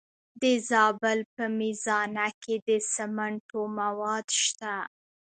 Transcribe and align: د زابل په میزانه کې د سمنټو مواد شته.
د 0.41 0.43
زابل 0.69 1.19
په 1.35 1.43
میزانه 1.59 2.27
کې 2.41 2.55
د 2.67 2.69
سمنټو 2.93 3.61
مواد 3.79 4.25
شته. 4.41 4.75